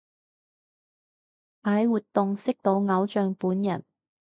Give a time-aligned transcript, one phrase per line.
[1.61, 3.83] 喺活動識到偶像本人